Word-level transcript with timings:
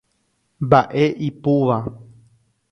Mba'e 0.63 1.05
ipúva. 1.29 1.77